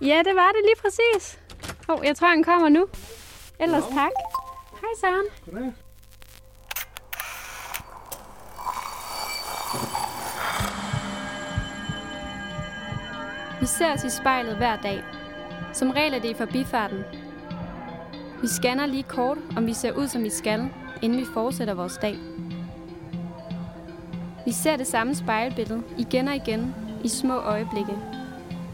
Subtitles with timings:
[0.00, 1.38] Ja, det var det lige præcis.
[1.88, 2.86] Hov, jeg tror, han kommer nu.
[3.60, 4.10] Ellers tak.
[4.70, 5.26] Hej Søren.
[5.44, 5.72] Goddag.
[13.60, 15.04] Vi ser os i spejlet hver dag.
[15.72, 17.04] Som regel er det i forbifarten.
[18.40, 20.70] Vi scanner lige kort, om vi ser ud som vi skal,
[21.02, 22.18] inden vi fortsætter vores dag.
[24.44, 26.74] Vi ser det samme spejlbillede igen og igen
[27.04, 28.13] i små øjeblikke.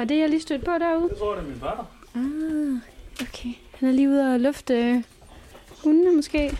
[0.00, 1.08] Hvem er det, jeg lige stødte på derude?
[1.10, 1.84] Jeg tror, det er min fatter.
[2.14, 3.48] Ah, okay.
[3.74, 5.02] Han er lige ude og lufte øh,
[5.84, 6.58] hundene måske.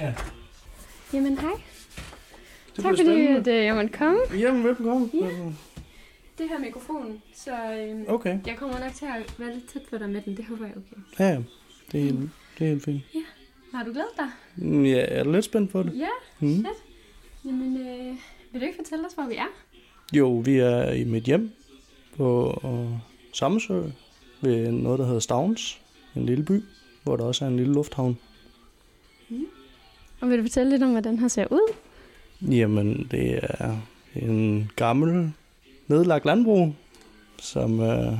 [0.00, 0.14] Ja.
[1.12, 1.50] Jamen hej.
[2.76, 3.40] Det tak fordi spændende.
[3.40, 4.18] at, øh, jeg måtte komme.
[4.38, 5.10] Jamen, velkommen.
[5.14, 5.26] Ja.
[6.38, 8.38] Det her mikrofon, så øh, Okay.
[8.46, 10.36] jeg kommer nok til at være lidt tæt på dig med den.
[10.36, 11.02] Det håber jeg okay.
[11.24, 11.42] Ja, ja.
[11.92, 13.02] Det er, helt- det er helt fint.
[13.74, 14.28] Har du glædet dig?
[14.56, 15.92] Mm, Ja, jeg er lidt spændt på det.
[15.98, 16.46] Ja.
[16.46, 16.66] Mm.
[17.44, 18.14] Jamen, øh,
[18.52, 19.46] vil du ikke fortælle os, hvor vi er?
[20.12, 21.50] Jo, vi er i mit hjem
[22.16, 22.62] på
[23.32, 23.82] Samsø
[24.40, 25.80] ved noget, der hedder Stavns.
[26.16, 26.62] En lille by,
[27.02, 28.18] hvor der også er en lille lufthavn.
[30.20, 31.74] Og vil du fortælle lidt om, hvordan her ser ud?
[32.42, 33.76] Jamen, det er
[34.14, 35.32] en gammel
[35.88, 36.74] nedlagt landbrug,
[37.38, 38.12] som, øh,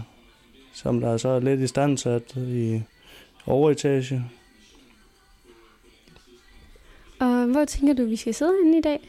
[0.72, 2.80] som der så er lidt i stand sat i
[3.46, 4.24] overetage.
[7.18, 9.08] Og hvor tænker du, vi skal sidde henne i dag?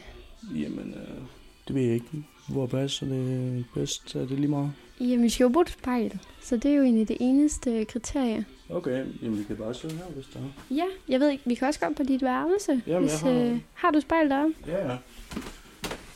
[0.54, 1.22] Jamen, øh,
[1.68, 2.06] det ved jeg ikke.
[2.48, 4.14] Hvor passer det bedst?
[4.16, 4.72] Er det lige meget?
[5.00, 8.44] Jamen, vi skal jo bruge et spejl, så det er jo egentlig det eneste kriterie.
[8.70, 10.74] Okay, jamen vi kan bare sidde her, hvis der er.
[10.76, 12.82] Ja, jeg ved ikke, vi kan også gå op på dit værelse.
[12.86, 14.54] Jamen, hvis, jeg har- øh, har du spejl deroppe?
[14.66, 14.96] Ja, ja.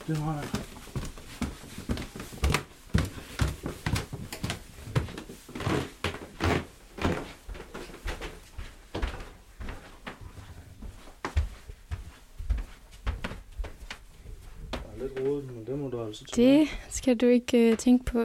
[0.07, 0.49] Det har jeg.
[14.73, 15.67] Der er lidt rodet, men
[16.37, 18.19] det skal du ikke øh, tænke på.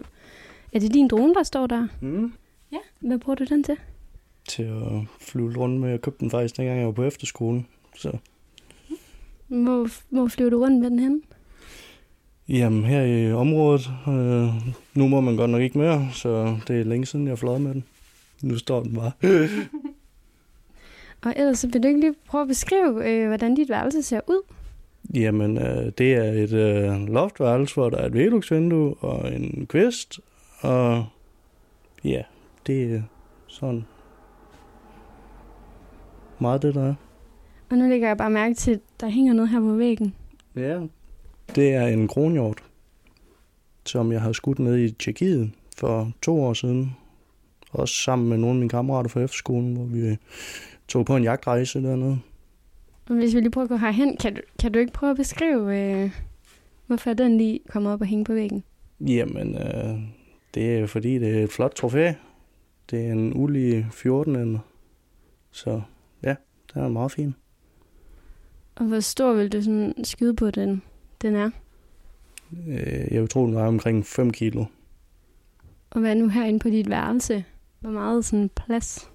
[0.74, 1.88] Er det din drone, der står der?
[2.02, 2.34] Mm.
[2.72, 2.78] Ja.
[3.00, 3.75] Hvad bruger du den til?
[4.47, 4.91] Til at
[5.22, 5.90] flyve rundt med.
[5.90, 7.68] Jeg købte den faktisk, dengang jeg var på efterskolen.
[7.96, 8.18] Så
[9.47, 11.24] Hvor, hvor flyver du rundt med den hen?
[12.50, 14.47] Jamen, her i området, øh,
[14.94, 17.62] nu må man godt nok ikke mere, så det er længe siden, jeg har fløjet
[17.62, 17.84] med den.
[18.41, 19.12] Nu står den bare.
[21.25, 24.19] Og ellers så vil du ikke lige prøve at beskrive, øh, hvordan dit værelse ser
[24.28, 24.41] ud?
[25.13, 30.19] Jamen, øh, det er et øh, loftværelse, hvor der er et veluxvindue og en kvist,
[30.62, 31.06] og
[32.03, 32.22] ja,
[32.68, 33.01] det er
[33.47, 33.85] sådan
[36.40, 36.94] meget det, der er.
[37.69, 40.13] Og nu lægger jeg bare mærke til, at der hænger noget her på væggen.
[40.56, 40.79] Ja,
[41.56, 42.63] det er en kronhjort,
[43.85, 46.95] som jeg har skudt ned i Tjekkiet for to år siden.
[47.72, 50.18] Også sammen med nogle af mine kammerater fra efterskolen, hvor vi
[50.88, 52.19] tog på en jagtrejse dernede.
[53.09, 55.18] Og hvis vi lige prøver at gå herhen, kan du, kan du ikke prøve at
[55.18, 56.12] beskrive, øh,
[56.88, 58.63] hvorfor den lige kommer op og hænge på væggen?
[59.00, 60.00] Jamen, øh,
[60.53, 62.12] det er fordi, det er et flot trofæ.
[62.91, 64.59] Det er en ulige 14 ende.
[65.51, 65.81] Så
[66.23, 66.35] ja,
[66.73, 67.35] den er meget fin.
[68.75, 70.81] Og hvor stor vil du sådan skyde på, den,
[71.22, 71.50] den er?
[72.68, 74.66] Øh, jeg vil tro, den var omkring 5 kilo.
[75.89, 77.45] Og hvad er nu herinde på dit værelse?
[77.79, 79.12] Hvor meget sådan plads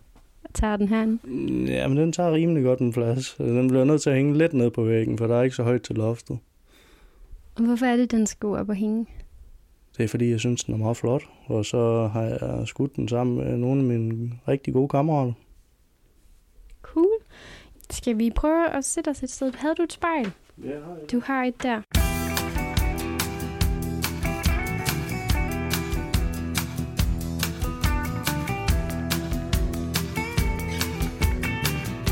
[0.54, 1.18] tager den herinde?
[1.24, 3.34] Mm, Ja, men den tager rimelig godt en plads.
[3.38, 5.62] Den bliver nødt til at hænge lidt ned på væggen, for der er ikke så
[5.62, 6.38] højt til loftet.
[7.54, 9.06] Og hvorfor er det, den skal op og hænge?
[9.96, 11.22] Det er fordi, jeg synes, den er meget flot.
[11.46, 15.32] Og så har jeg skudt den sammen med nogle af mine rigtig gode kammerater.
[16.82, 17.06] Cool.
[17.90, 19.52] Skal vi prøve at sætte os et sted?
[19.54, 20.32] Havde du et spejl?
[20.64, 21.12] Ja, har jeg.
[21.12, 21.82] Du har et der.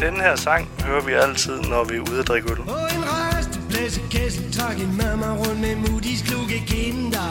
[0.00, 2.56] Den her sang hører vi altid, når vi er ude at drikke øl.
[2.56, 2.62] På
[2.96, 7.30] en rastepladsekæssel trak en mamma rundt med mutis klukke kinder.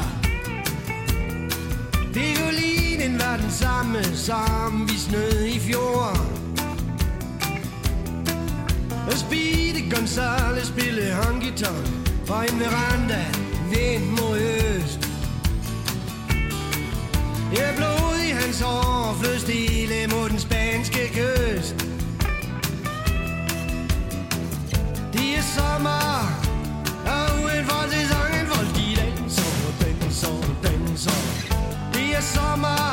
[2.13, 6.18] Violinen var den samme, som vi snød i fjor.
[9.07, 11.88] Og Speedy Gonzales spille honky tonk
[12.25, 13.25] fra en veranda
[13.69, 15.10] vind mod øst.
[17.54, 21.89] Jeg blod i hans hår flød stille mod den spanske kyst.
[25.38, 26.02] er sommer.
[27.06, 29.44] Og udenfor sæsonen Folk de danser,
[29.81, 30.30] danser,
[30.64, 31.12] danser
[31.94, 32.89] Det er sommer.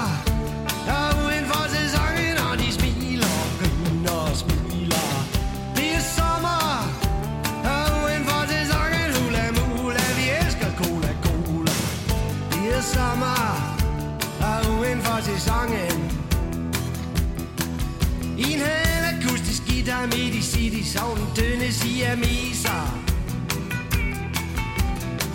[20.03, 22.17] Er midt i city, sovnen dønne siameser.
[22.17, 23.07] miser.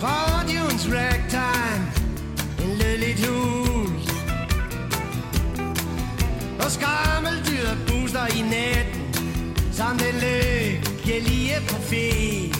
[0.02, 1.86] Radioens ragtime,
[2.62, 3.88] en lødligt hul.
[6.64, 9.02] Og skammeldyr booster i natten,
[9.72, 12.56] som den lykkelige profet.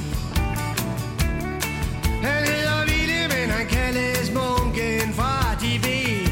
[2.22, 6.30] Han hedder Ville, men han kaldes munken fra Tibet.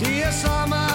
[0.00, 0.89] Det er sommer,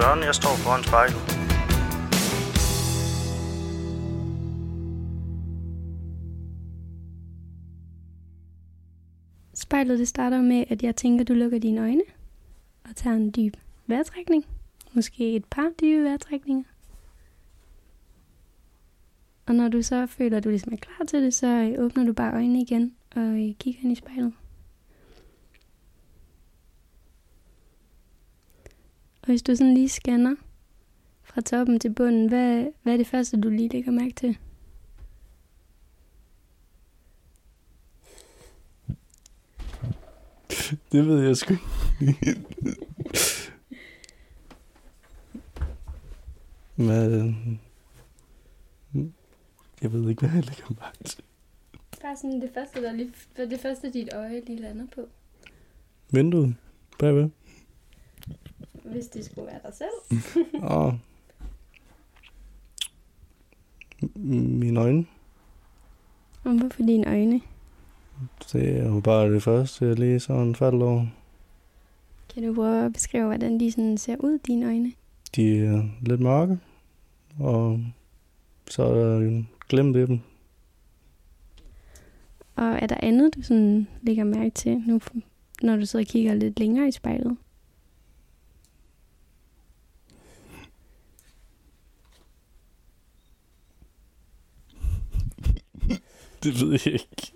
[0.00, 1.22] Søren, jeg står foran spejlet.
[9.54, 12.02] Spejlet det starter med, at jeg tænker, at du lukker dine øjne
[12.84, 13.56] og tager en dyb
[13.86, 14.46] vejrtrækning.
[14.92, 16.64] Måske et par dybe vejrtrækninger.
[19.46, 22.04] Og når du så føler, at du ligesom er klar til det, så øh, åbner
[22.04, 24.32] du bare øjnene igen og øh, kigger ind i spejlet.
[29.28, 30.36] Hvis du sådan lige scanner
[31.22, 34.38] fra toppen til bunden, hvad, hvad er det første, du lige lægger mærke til?
[40.92, 41.64] Det ved jeg sgu ikke.
[46.76, 47.60] Men...
[49.82, 51.22] Jeg ved ikke, hvad jeg lægger mærke til.
[52.02, 55.08] Bare sådan det første, der lige, det første dit øje lige lander på.
[56.10, 56.54] Vinduet
[56.98, 57.30] bagved.
[58.90, 60.22] Hvis det skulle være dig selv.
[60.72, 60.98] Og...
[64.14, 65.06] Mine øjne.
[66.44, 67.40] Og hvorfor dine øjne?
[68.52, 71.06] Det er jo bare det første, jeg lige sådan faldt over.
[72.34, 74.92] Kan du prøve at beskrive, hvordan de sådan ser ud, dine øjne?
[75.36, 76.58] De er lidt mørke.
[77.38, 77.80] Og
[78.68, 80.20] så er der en glimt i dem.
[82.56, 85.00] Og er der andet, du sådan lægger mærke til, nu,
[85.62, 87.36] når du sidder og kigger lidt længere i spejlet?
[96.42, 97.32] Det ved jeg ikke.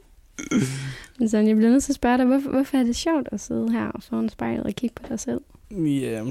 [1.18, 3.40] Men sådan, jeg bliver nødt til at spørge dig, hvorfor, hvorfor er det sjovt at
[3.40, 5.40] sidde her foran spejlet og kigge på dig selv?
[5.70, 6.24] Ja,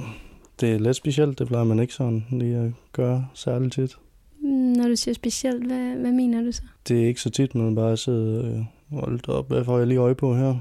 [0.59, 1.39] det er lidt specielt.
[1.39, 3.97] Det plejer man ikke sådan lige at gøre særligt tit.
[4.77, 6.61] Når du siger specielt, hvad, hvad mener du så?
[6.87, 8.65] Det er ikke så tit, man bare sidder øh,
[8.99, 9.47] holdt op.
[9.47, 10.55] Hvad får jeg lige øje på her?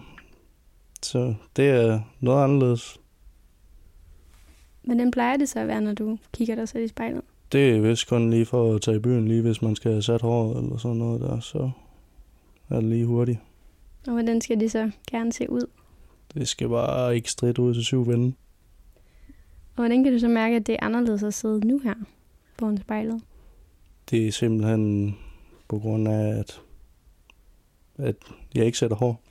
[1.02, 3.00] Så det er noget anderledes.
[4.82, 7.22] Hvordan plejer det så at være, når du kigger dig selv i spejlet?
[7.52, 10.02] Det er vist kun lige for at tage i byen, lige hvis man skal have
[10.02, 11.70] sat håret eller sådan noget der, så
[12.70, 13.38] er lige hurtigt.
[14.06, 15.66] Og hvordan skal det så gerne se ud?
[16.34, 18.32] Det skal bare ikke stridt ud til syv vende.
[19.76, 21.94] Og hvordan kan du så mærke, at det er anderledes at sidde nu her
[22.58, 23.22] foran spejlet?
[24.10, 25.16] Det er simpelthen
[25.68, 26.60] på grund af, at,
[27.98, 28.16] at
[28.54, 29.22] jeg ikke sætter hår.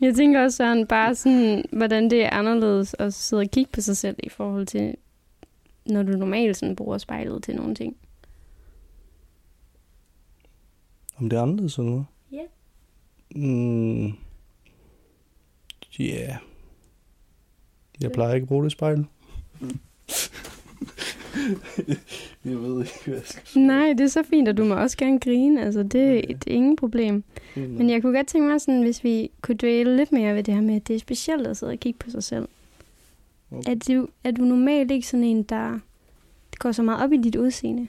[0.00, 3.80] Jeg tænker også sådan bare sådan, hvordan det er anderledes at sidde og kigge på
[3.80, 4.94] sig selv i forhold til,
[5.88, 7.96] når du normalt sådan bruger spejlet til nogle ting.
[11.16, 12.06] Om det er anderledes eller noget?
[12.32, 12.42] Ja.
[13.34, 14.06] Mm.
[14.06, 14.12] Ja.
[16.00, 16.36] Yeah.
[18.00, 19.04] Jeg plejer ikke at bruge det spejl.
[22.44, 23.66] jeg ved ikke, hvad jeg skal sige.
[23.66, 25.64] Nej, det er så fint, og du må også gerne grine.
[25.64, 26.34] Altså, det, Okay.
[26.34, 27.24] det er ingen problem.
[27.54, 30.54] Men jeg kunne godt tænke mig, sådan, hvis vi kunne dvæle lidt mere ved det
[30.54, 32.48] her med, at det er specielt at sidde og kigge på sig selv.
[33.50, 33.70] Okay.
[33.70, 35.78] Er, du, er du normalt ikke sådan en, der
[36.58, 37.88] går så meget op i dit udseende?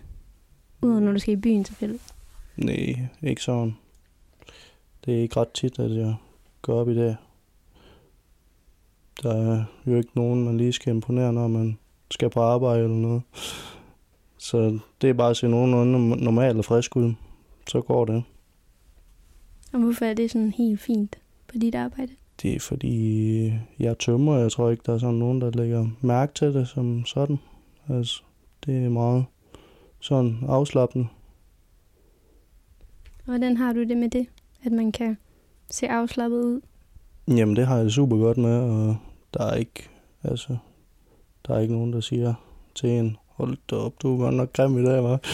[0.81, 2.01] Udover når du skal i byen selvfølgelig.
[2.57, 3.75] Nej, ikke sådan.
[5.05, 6.15] Det er ikke ret tit, at jeg
[6.61, 7.17] går op i det.
[9.23, 11.77] Der er jo ikke nogen, man lige skal imponere, når man
[12.11, 13.21] skal på arbejde eller noget.
[14.37, 17.13] Så det er bare at se nogenlunde normalt og frisk ud.
[17.67, 18.23] Så går det.
[19.73, 22.11] Og hvorfor er det sådan helt fint på dit arbejde?
[22.41, 24.37] Det er fordi, jeg tømmer.
[24.37, 27.37] Jeg tror ikke, der er sådan nogen, der lægger mærke til det som sådan.
[27.89, 28.23] Altså,
[28.65, 29.25] det er meget
[29.99, 31.07] sådan afslappende.
[33.25, 34.27] Hvordan har du det med det?
[34.63, 35.17] At man kan
[35.69, 36.61] se afslappet ud?
[37.27, 38.97] Jamen, det har jeg det super godt med, og
[39.33, 39.89] der er ikke,
[40.23, 40.57] altså,
[41.47, 42.33] der er ikke nogen, der siger
[42.75, 45.27] til en, hold da op, du er godt nok grim i dag, hva'?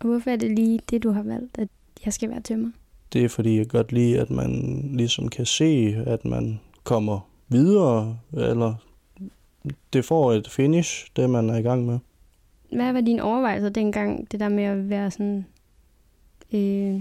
[0.00, 1.68] Hvorfor er det lige det, du har valgt, at
[2.04, 2.70] jeg skal være tømmer?
[3.12, 8.18] Det er fordi, jeg godt lide, at man ligesom kan se, at man kommer videre,
[8.32, 8.74] eller
[9.92, 11.98] det får et finish, det man er i gang med.
[12.72, 15.46] Hvad var dine overvejelser dengang, det der med at være sådan,
[16.52, 17.00] øh,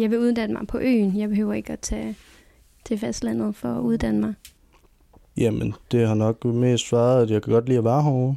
[0.00, 2.16] jeg vil uddanne mig på øen, jeg behøver ikke at tage
[2.84, 4.34] til fastlandet for at uddanne mig.
[5.36, 8.36] Jamen, det har nok mest været, at jeg kan godt lide at være herovre.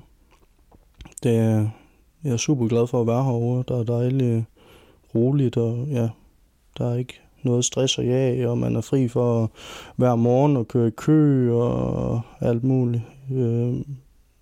[1.23, 1.69] Det er,
[2.23, 3.63] jeg er super glad for at være herovre.
[3.67, 4.45] Der er dejligt
[5.15, 6.09] roligt, og ja,
[6.77, 9.51] der er ikke noget stress og ja, og man er fri for
[9.95, 13.03] hver morgen at køre i kø og alt muligt.
[13.31, 13.75] Øh,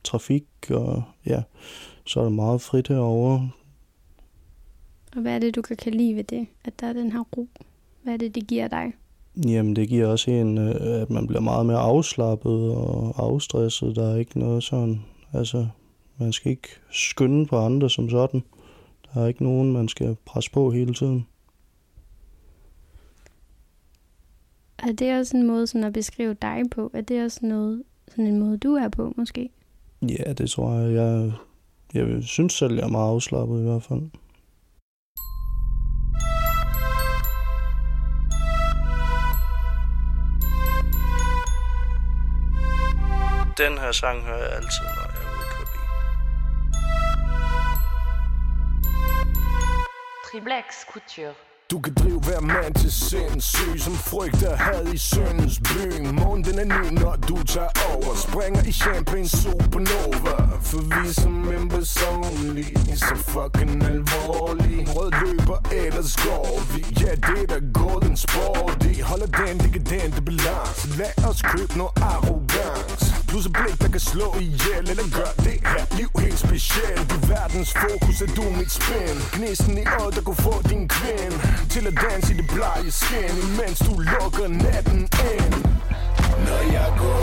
[0.03, 1.41] trafik, og ja,
[2.05, 3.49] så er der meget frit herovre.
[5.15, 7.19] Og hvad er det, du kan, kan lide ved det, at der er den her
[7.37, 7.47] ro?
[8.03, 8.93] Hvad er det, det giver dig?
[9.45, 13.95] Jamen, det giver også en, øh, at man bliver meget mere afslappet og afstresset.
[13.95, 15.01] Der er ikke noget sådan,
[15.33, 15.67] altså,
[16.17, 18.43] man skal ikke skynde på andre som sådan.
[19.13, 21.27] Der er ikke nogen, man skal presse på hele tiden.
[24.83, 26.91] Er det også en måde sådan at beskrive dig på?
[26.93, 29.49] Er det også noget, sådan en måde, du er på, måske?
[30.01, 30.93] Ja, det tror jeg.
[30.95, 31.31] Jeg,
[31.93, 34.01] jeg synes selv, jeg er meget afslappet i hvert fald.
[43.57, 45.87] Den her sang hører jeg altid, når jeg er ude at køre bil.
[50.31, 51.50] Triplex Couture.
[51.71, 56.59] Du kan drive hver mand til sindssyg Som frygter had i syndens by Månen den
[56.59, 58.15] er ny, når du tager over.
[58.15, 62.63] Springer i champagne supernova For vi som members only
[62.95, 64.87] Så fucking alvorlig.
[64.95, 66.81] Rød løber, ellers går vi.
[67.01, 68.77] Ja, det der golden sport.
[68.83, 70.97] De holder den dekadente balance.
[70.97, 73.10] Lad os købe noget arrogance.
[73.31, 77.07] Plus et blik, der kan slå ihjel Eller gør det her liv helt specielt.
[77.15, 81.37] I verdens fokus, er du mit spænd Gnisten i øjet, der kunne få din kvinde
[81.69, 85.01] Til at danse i det blege skin Imens du lukker natten
[85.33, 85.53] ind.
[86.45, 87.21] Når jeg går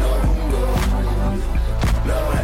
[0.00, 0.76] Når hun går
[2.08, 2.43] Når han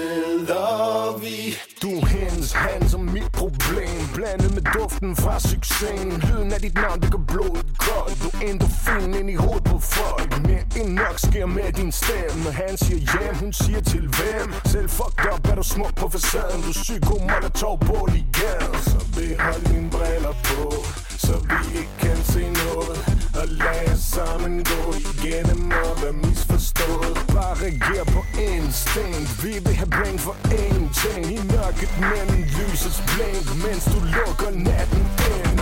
[0.00, 1.36] sidder vi.
[1.82, 3.98] Du er hendes, hand som mit problem.
[4.14, 6.10] Blandet med duften fra succesen.
[6.28, 8.16] Lyden af dit navn, det gør blodet koldt.
[8.22, 10.30] Du er endorfin ind i hovedet på folk.
[10.48, 12.50] Mere end nok sker med din stemme.
[12.62, 14.48] Han siger hjem, hun siger til hvem?
[14.72, 16.60] Selv fucked up er du smuk på facaden?
[16.62, 20.60] Du er psyko, molotov, bål igen Så behold dine briller på.
[21.26, 22.98] Så vi ikke kan se noget.
[23.40, 27.16] Og lad os sammen gå igennem og være misforstået.
[27.34, 29.30] Bare reager på instinkt.
[29.44, 33.46] Vi vil have brain for ingenting I mørket mellem lysets blink.
[33.64, 35.04] Mens du lukker natten
[35.36, 35.58] ind.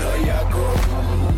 [0.00, 1.37] Når jeg går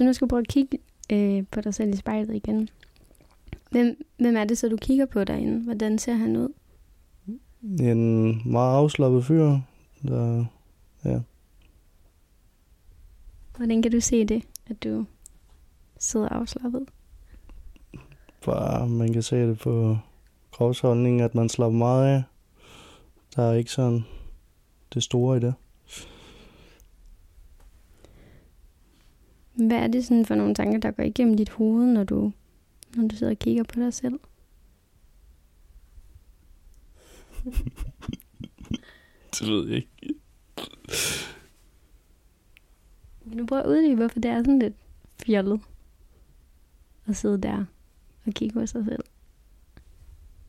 [0.00, 0.78] Hvis du nu skulle prøve at kigge
[1.12, 2.68] øh, på dig selv i spejlet igen,
[3.70, 5.64] hvem, hvem er det så, du kigger på derinde?
[5.64, 6.48] Hvordan ser han ud?
[7.80, 9.58] En meget afslappet fyr,
[10.08, 10.44] der
[11.04, 11.20] ja,
[13.56, 15.04] Hvordan kan du se det, at du
[15.98, 16.86] sidder afslappet?
[18.44, 19.98] bare man kan se det på
[20.52, 22.22] kropsholdningen, at man slapper meget af.
[23.36, 24.04] Der er ikke sådan
[24.94, 25.54] det store i det.
[29.66, 32.32] Hvad er det sådan for nogle tanker, der går igennem dit hoved, når du,
[32.96, 34.20] når du sidder og kigger på dig selv?
[39.40, 39.88] Det ved jeg ikke.
[43.28, 44.74] Kan du prøve at uddybe, hvorfor det er sådan lidt
[45.26, 45.60] fjollet
[47.06, 47.64] at sidde der
[48.26, 49.04] og kigge på sig selv?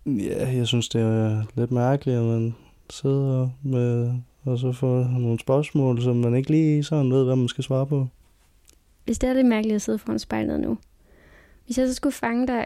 [0.05, 2.55] Ja, jeg synes, det er lidt mærkeligt, at man
[2.89, 7.47] sidder med, og så får nogle spørgsmål, som man ikke lige sådan ved, hvad man
[7.47, 8.07] skal svare på.
[9.05, 10.77] Hvis det er lidt mærkeligt at sidde foran spejlet nu.
[11.65, 12.65] Hvis jeg så skulle fange dig,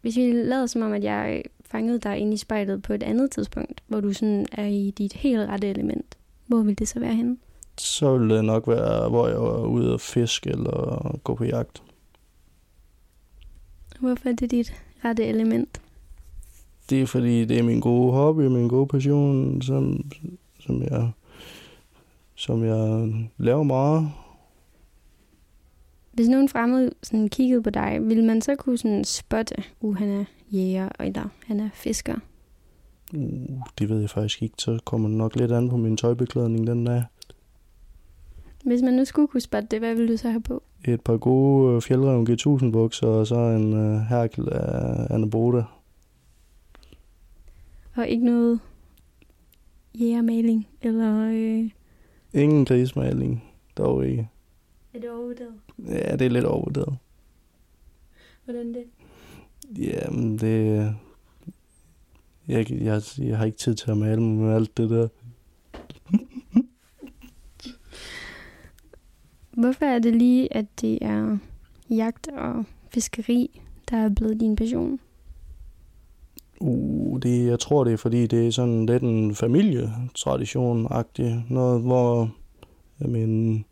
[0.00, 3.30] hvis vi lavede som om, at jeg fangede dig ind i spejlet på et andet
[3.30, 7.14] tidspunkt, hvor du sådan er i dit helt rette element, hvor vil det så være
[7.14, 7.36] henne?
[7.78, 11.82] Så ville det nok være, hvor jeg var ude at fiske eller gå på jagt.
[14.00, 15.80] Hvorfor er det dit rette element?
[16.90, 20.10] Det er fordi, det er min gode hobby, min gode passion, som,
[20.60, 21.10] som jeg
[22.34, 24.10] som jeg laver meget.
[26.22, 30.08] Hvis nogen fremmed sådan kiggede på dig, ville man så kunne sådan spotte, uh, han
[30.08, 32.14] er jæger, eller han er fisker?
[33.14, 34.54] Uh, det ved jeg faktisk ikke.
[34.58, 37.04] Så kommer det nok lidt an på min tøjbeklædning den dag.
[38.64, 40.62] Hvis man nu skulle kunne spotte det, hvad ville du så have på?
[40.84, 45.64] Et par gode øh, fjeldreven G1000 bukser, og så en uh, herkel af Anaboda.
[47.96, 48.60] Og ikke noget
[49.94, 51.70] jægermaling, eller øh,
[52.34, 53.44] Ingen grismaling,
[53.76, 54.28] dog ikke.
[54.94, 55.54] Er det overvurderet?
[55.78, 56.98] Ja, det er lidt overvurderet.
[58.44, 58.84] Hvordan det?
[59.78, 60.94] Jamen, det...
[62.48, 65.08] Jeg, jeg, jeg har ikke tid til at male med alt det der.
[69.50, 71.38] Hvorfor er det lige, at det er
[71.90, 75.00] jagt og fiskeri, der er blevet din passion?
[76.60, 81.44] Uh, det, jeg tror, det er fordi, det er sådan lidt en familietradition-agtig.
[81.50, 82.30] Noget, hvor
[83.00, 83.64] ja, min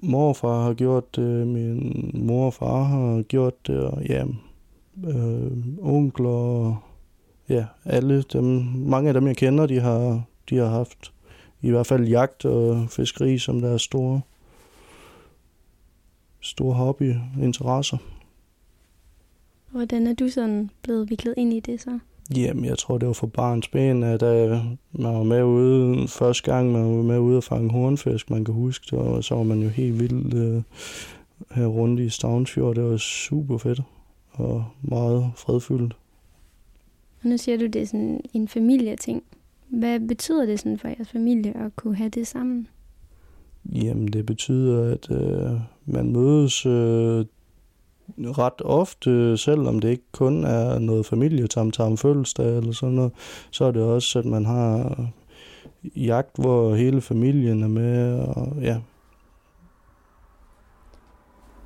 [0.00, 4.24] morfar har gjort det, min mor og far har gjort det, og ja,
[5.06, 6.76] øh, onkler, og
[7.48, 11.12] ja, alle dem, mange af dem, jeg kender, de har, de har haft
[11.60, 14.20] i hvert fald jagt og fiskeri som deres store,
[16.40, 17.98] store hobby, interesser.
[19.70, 21.98] Hvordan er du sådan blevet viklet ind i det så?
[22.36, 24.50] Jamen, jeg tror, det var for barns ben, at uh,
[24.92, 28.54] man var med ude første gang, man var med ude at fange hornfisk, man kan
[28.54, 30.62] huske det, og så var man jo helt vild uh,
[31.50, 32.74] her rundt i Stavnsfjord.
[32.74, 33.80] Det var super fedt
[34.32, 35.96] og meget fredfyldt.
[37.22, 39.22] Og nu siger du, det er sådan en familieting.
[39.68, 42.68] Hvad betyder det sådan for jeres familie at kunne have det sammen?
[43.72, 47.24] Jamen, det betyder, at uh, man mødes uh,
[48.18, 53.12] ret ofte, selvom det ikke kun er noget familietamtam fødselsdag eller sådan noget,
[53.50, 54.96] så er det også, at man har
[55.96, 58.76] jagt, hvor hele familien er med, og ja,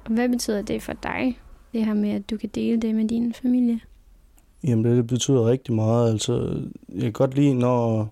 [0.09, 1.39] hvad betyder det for dig,
[1.73, 3.81] det her med, at du kan dele det med din familie?
[4.65, 6.11] Jamen, det, det betyder rigtig meget.
[6.11, 8.09] Altså, jeg kan godt lide, når,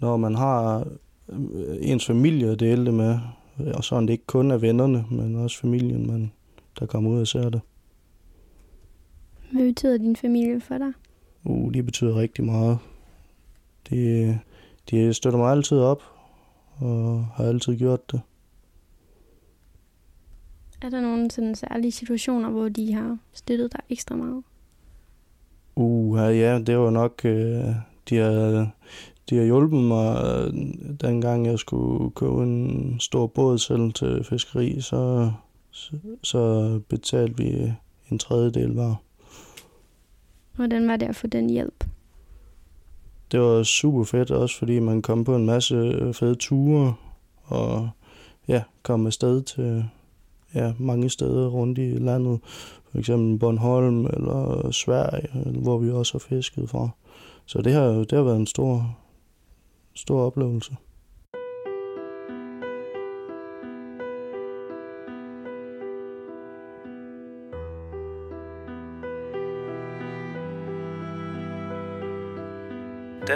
[0.00, 0.86] når man har
[1.28, 3.18] øh, ens familie at dele det med,
[3.74, 6.32] og sådan det ikke kun er vennerne, men også familien, man,
[6.80, 7.60] der kommer ud og ser det.
[9.52, 10.92] Hvad betyder din familie for dig?
[11.44, 12.78] Uh, de betyder rigtig meget.
[13.90, 14.38] De,
[14.90, 16.02] de støtter mig altid op,
[16.76, 18.20] og har altid gjort det.
[20.82, 24.42] Er der nogle sådan særlige situationer, hvor de har støttet dig ekstra meget?
[25.74, 27.24] Uh, ja, det var nok...
[27.24, 27.64] Øh,
[28.08, 28.70] de, har,
[29.30, 30.16] de har hjulpet mig,
[31.00, 35.32] dengang jeg skulle købe en stor båd selv til fiskeri, så
[35.72, 37.72] så, så betalte vi
[38.10, 38.96] en tredjedel var.
[40.52, 41.84] Hvordan var det at få den hjælp?
[43.32, 46.94] Det var super fedt, også fordi man kom på en masse øh, fede ture,
[47.42, 47.90] og
[48.48, 49.84] ja, kom afsted til
[50.54, 52.40] ja, mange steder rundt i landet.
[52.90, 56.88] For eksempel Bornholm eller Sverige, øh, hvor vi også har fisket fra.
[57.46, 58.98] Så det har, det har været en stor,
[59.94, 60.76] stor oplevelse.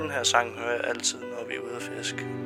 [0.01, 2.46] den her sang hører jeg altid, når vi er ude at fiske.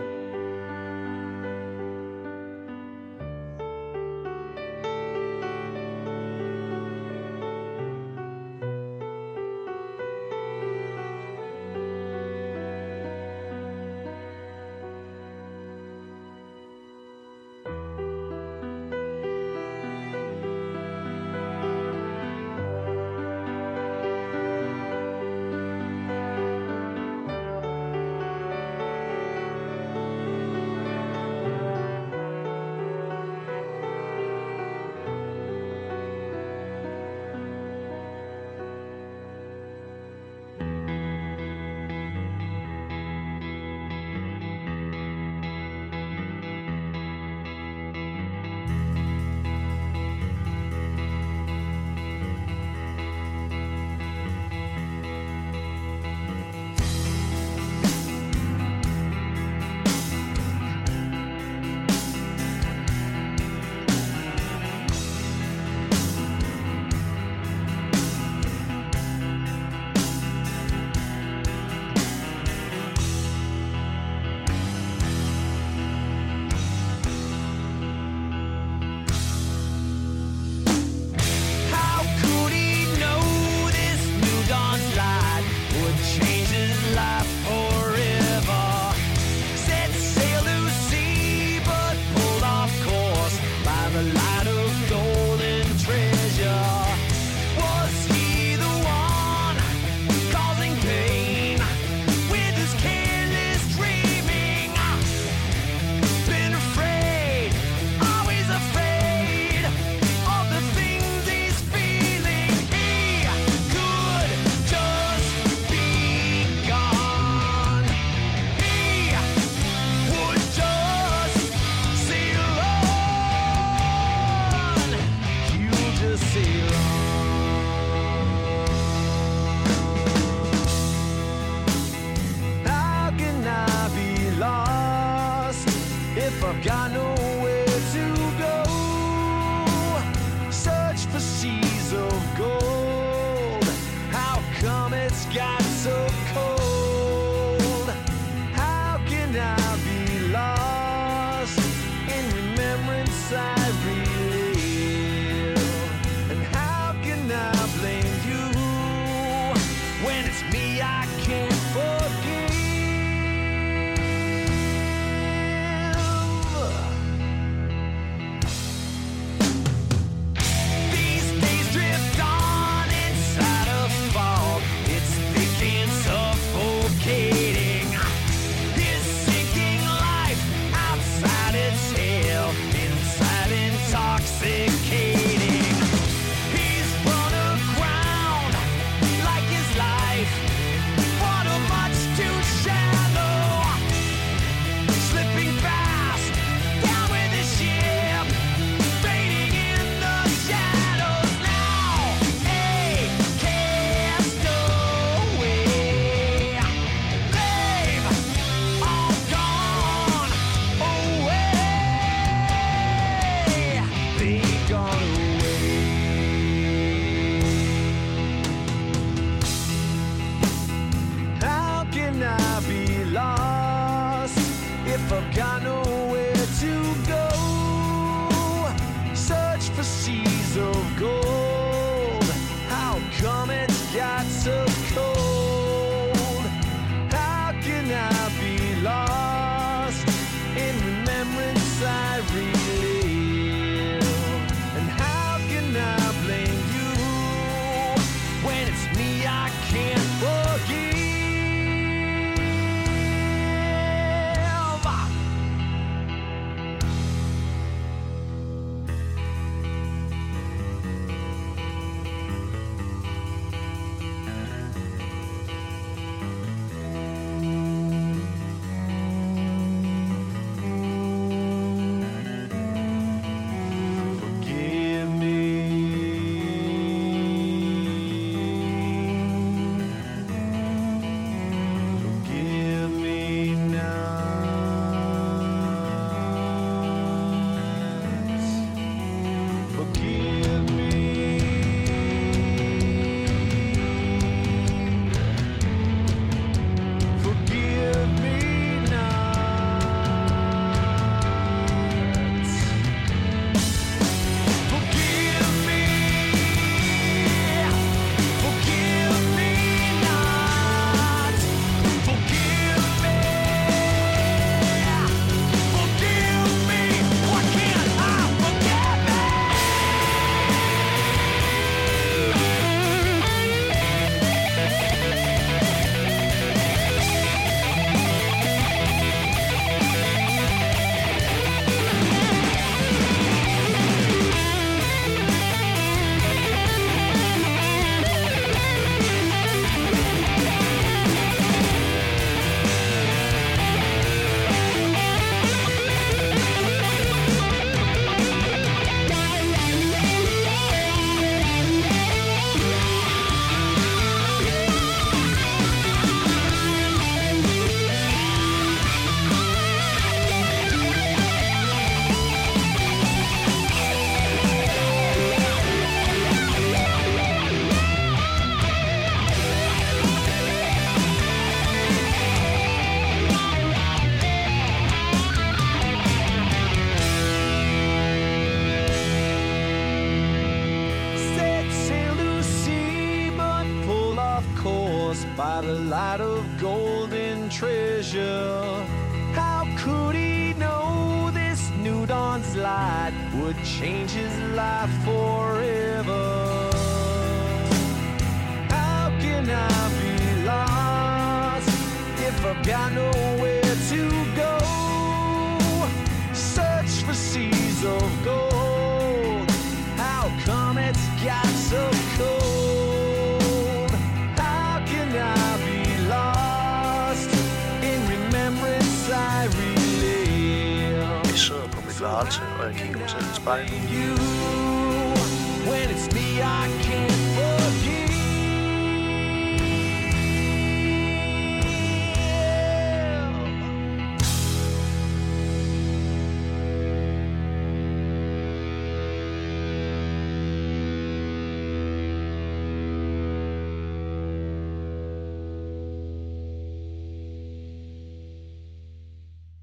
[145.11, 145.70] it's got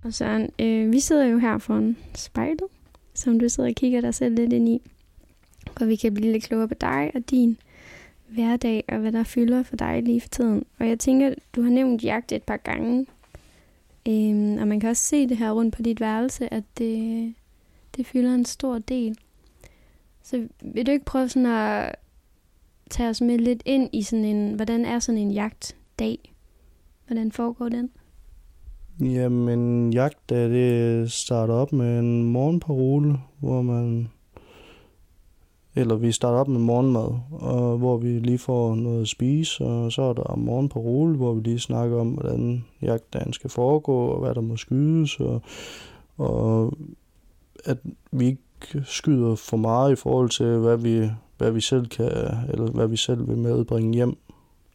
[0.07, 2.67] Og Søren, øh, vi sidder jo her foran spejlet,
[3.13, 4.81] som du sidder og kigger dig selv lidt ind i.
[5.81, 7.57] Og vi kan blive lidt klogere på dig og din
[8.27, 10.65] hverdag, og hvad der fylder for dig lige for tiden.
[10.79, 13.05] Og jeg tænker, du har nævnt jagt et par gange.
[14.07, 17.33] Øhm, og man kan også se det her rundt på dit værelse, at det,
[17.97, 19.17] det fylder en stor del.
[20.23, 21.95] Så vil du ikke prøve sådan at
[22.89, 26.33] tage os med lidt ind i sådan en, hvordan er sådan en jagtdag?
[27.07, 27.91] Hvordan foregår den?
[28.99, 34.09] Jamen, jagt, da det starter op med en morgenparole, hvor man...
[35.75, 39.91] Eller vi starter op med morgenmad, og hvor vi lige får noget at spise, og
[39.91, 44.35] så er der morgenparole, hvor vi lige snakker om, hvordan jagtdagen skal foregå, og hvad
[44.35, 45.41] der må skydes, og,
[46.17, 46.73] og
[47.65, 47.77] at
[48.11, 52.11] vi ikke skyder for meget i forhold til, hvad vi, hvad vi selv kan,
[52.49, 54.17] eller hvad vi selv vil medbringe hjem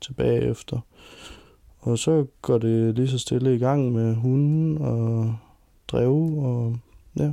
[0.00, 0.80] tilbage efter.
[1.82, 5.36] Og så går det lige så stille i gang med hunden og
[5.88, 6.76] drev, og
[7.16, 7.32] ja,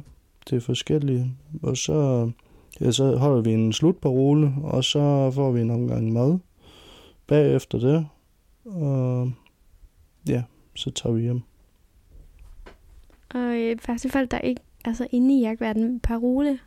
[0.50, 1.26] det er forskelligt.
[1.64, 2.32] Og så,
[2.82, 6.40] ja, så holder vi en slutparole, og så får vi en omgang mad
[7.28, 8.08] bagefter det.
[8.66, 9.32] Og
[10.28, 10.44] ja,
[10.76, 11.42] så tager vi hjem.
[13.30, 16.60] Og øh, faktisk folk, der ikke er så inde i jagtverdenen, parole.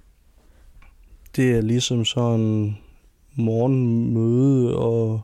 [1.36, 2.76] Det er ligesom sådan
[3.34, 5.20] morgenmøde og,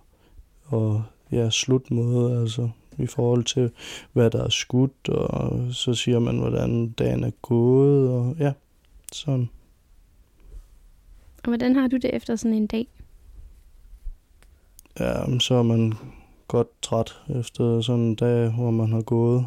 [0.67, 3.71] og ja, slutmøde, altså i forhold til,
[4.13, 8.53] hvad der er skudt, og så siger man, hvordan dagen er gået, og ja,
[9.13, 9.49] sådan.
[11.43, 12.87] Og hvordan har du det efter sådan en dag?
[15.01, 15.93] Ja, så er man
[16.49, 19.47] godt træt efter sådan en dag, hvor man har gået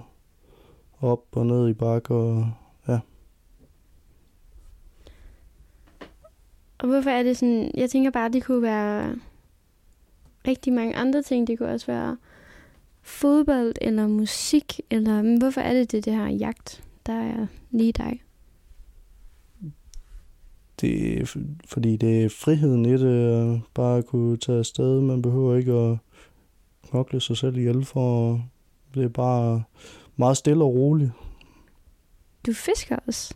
[1.01, 2.51] op og ned i bakke, og
[2.87, 2.99] ja.
[6.79, 9.15] Og hvorfor er det sådan, jeg tænker bare, det kunne være
[10.47, 11.47] rigtig mange andre ting.
[11.47, 12.17] Det kunne også være
[13.01, 17.91] fodbold eller musik, eller men hvorfor er det det, det her jagt, der er lige
[17.91, 18.21] dig?
[20.81, 21.25] Det er,
[21.65, 25.01] fordi det er friheden i det, at bare kunne tage afsted.
[25.01, 25.97] Man behøver ikke at
[26.89, 28.39] knokle sig selv ihjel for,
[28.93, 29.63] det er bare
[30.15, 31.11] meget stille og roligt.
[32.45, 33.33] Du fisker også.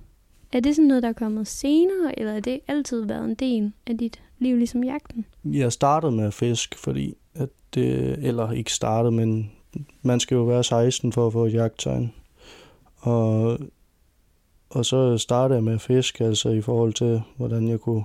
[0.52, 3.74] Er det sådan noget, der er kommet senere, eller er det altid været en del
[3.88, 5.26] af dit liv, ligesom jagten?
[5.46, 6.34] Jeg startede med at
[6.78, 9.52] fordi at det, eller ikke startede, men
[10.02, 12.14] man skal jo være 16 for at få et jagttegn.
[12.96, 13.60] Og,
[14.70, 15.82] og så startede jeg med at
[16.22, 18.04] altså i forhold til, hvordan jeg kunne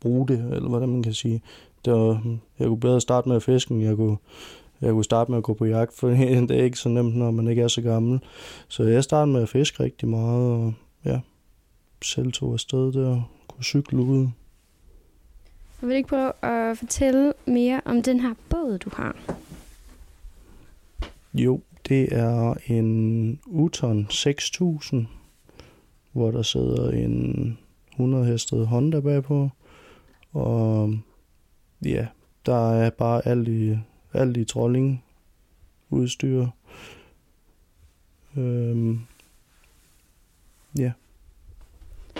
[0.00, 1.42] bruge det, eller hvordan man kan sige.
[1.84, 4.16] Det var, jeg kunne bedre starte med at fiske, end jeg kunne,
[4.80, 7.30] jeg kunne starte med at gå på jagt, for det er ikke så nemt, når
[7.30, 8.20] man ikke er så gammel.
[8.68, 11.20] Så jeg startede med at fiske rigtig meget, og ja,
[12.02, 14.28] selv tog afsted der, og kunne cykle ud.
[15.80, 19.16] Jeg vil ikke prøve at fortælle mere om den her båd, du har.
[21.34, 25.06] Jo, det er en Uton 6000,
[26.12, 27.58] hvor der sidder en
[27.90, 29.48] 100 hestet Honda bagpå.
[30.32, 30.94] Og
[31.84, 32.06] ja,
[32.46, 33.76] der er bare alt i,
[34.12, 35.04] alt i trolling
[35.90, 36.46] udstyr.
[38.36, 39.00] Øhm,
[40.78, 40.92] ja,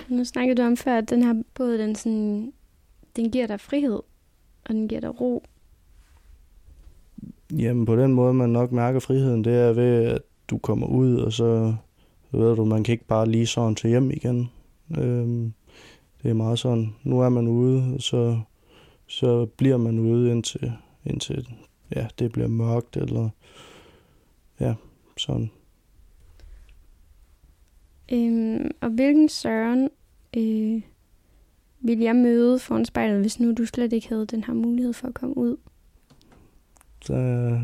[0.09, 2.53] Nu snakkede du om før, at den her båd, den, sådan,
[3.18, 4.00] den giver dig frihed,
[4.64, 5.42] og den giver dig ro.
[7.52, 11.16] Jamen på den måde, man nok mærker friheden, det er ved, at du kommer ud,
[11.16, 11.74] og så
[12.31, 14.50] ved du, man kan ikke bare lige sådan til hjem igen.
[14.98, 15.52] Øhm,
[16.22, 18.40] det er meget sådan, nu er man ude, og så,
[19.07, 20.72] så bliver man ude indtil,
[21.04, 21.48] indtil
[21.96, 23.28] ja, det bliver mørkt, eller
[24.61, 24.74] ja,
[25.16, 25.50] sådan.
[28.12, 29.88] Øhm, og hvilken søren
[30.37, 30.83] øh,
[31.81, 35.09] ville jeg møde foran spejlet, hvis nu du slet ikke havde den her mulighed for
[35.09, 35.57] at komme ud?
[37.09, 37.61] Der,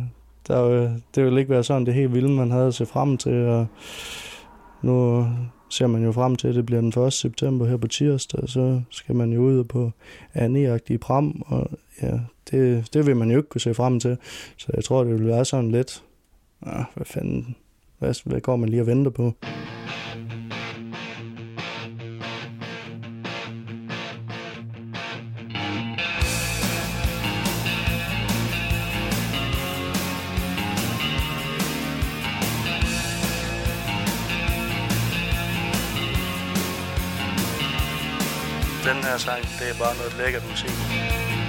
[0.48, 3.32] der, det ville ikke være sådan det helt vilde, man havde at se frem til.
[3.32, 3.66] Og
[4.82, 5.26] nu
[5.70, 7.12] ser man jo frem til, at det bliver den 1.
[7.12, 9.90] september her på tirsdag, så skal man jo ud på
[10.34, 11.70] Annie-agtige pram, og
[12.02, 12.18] ja,
[12.50, 14.16] det, det vil man jo ikke kunne se frem til.
[14.56, 16.04] Så jeg tror, det vil være sådan lidt,
[16.62, 17.56] ah, hvad fanden,
[17.98, 19.32] hvad, hvad går man lige og venter på?
[39.78, 41.43] Bare noget lækkert musik.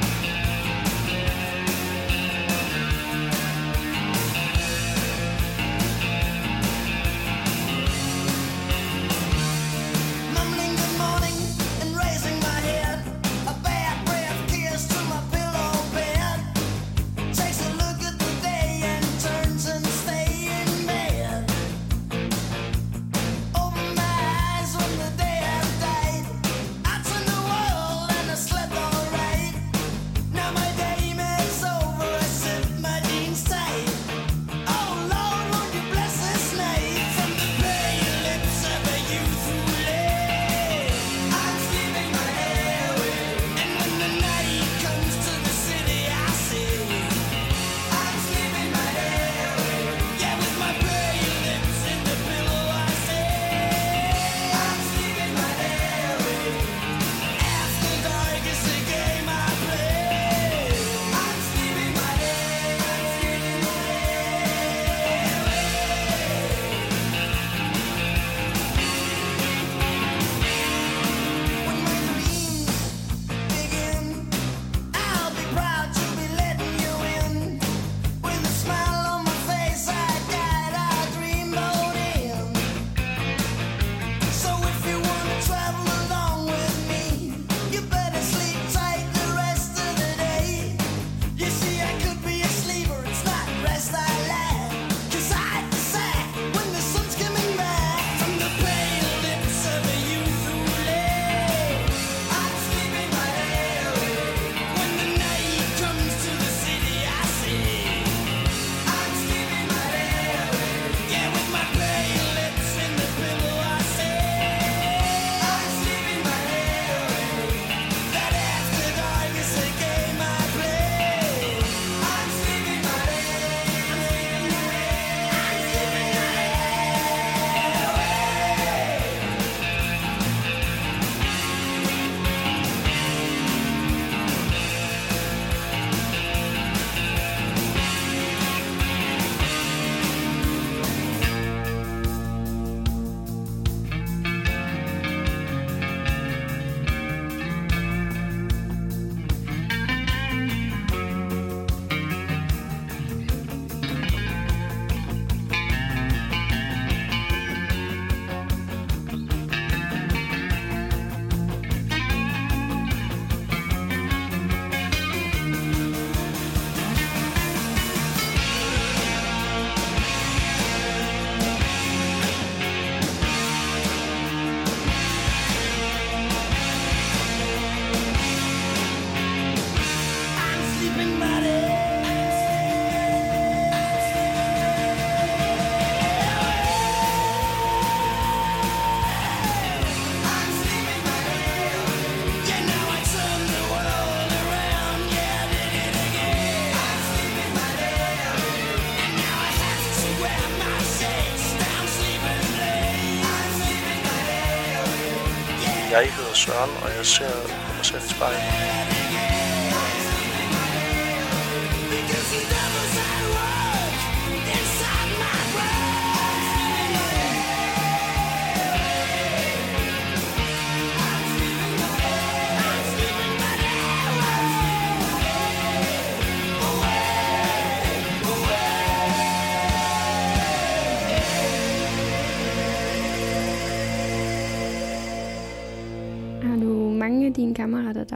[206.56, 207.32] Jeg og jeg ser
[207.68, 208.95] på mig selv i spejlet.